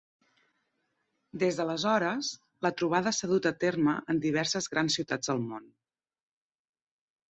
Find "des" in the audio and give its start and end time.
1.43-1.59